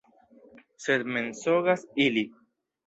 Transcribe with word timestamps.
Sed 0.85 1.07
mensogas 1.19 1.87
ili! 2.09 2.27